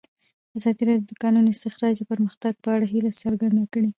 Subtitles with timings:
[0.57, 3.89] ازادي راډیو د د کانونو استخراج د پرمختګ په اړه هیله څرګنده کړې.